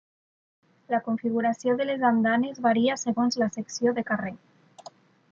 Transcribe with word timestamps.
La 0.93 0.99
configuració 1.07 1.75
de 1.81 1.85
les 1.89 2.05
andanes 2.09 2.61
varia 2.67 2.95
segons 3.01 3.37
la 3.43 3.49
secció 3.59 3.93
de 3.99 4.05
carrer. 4.09 4.33